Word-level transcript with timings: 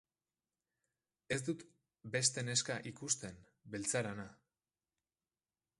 Ez 1.35 1.39
dut 1.49 1.61
beste 2.15 2.45
neska 2.49 2.79
ikusten, 2.93 3.39
beltzarana. 3.75 4.27